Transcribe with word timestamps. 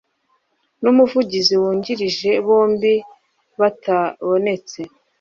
n 0.81 0.83
umuvugizi 0.91 1.53
wungirije 1.61 2.31
bombi 2.45 2.93
batabonetse 3.59 4.79